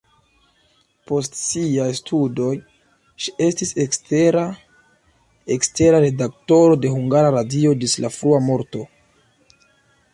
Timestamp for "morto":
8.51-8.87